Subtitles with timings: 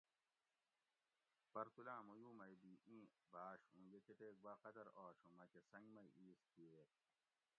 [1.53, 3.01] پرتولاں مویو مئی بھی ایں
[3.31, 6.89] بھاش اوں یہ کتیک باقدر آش اوں مکہ سنگ مئی ایس گھئیت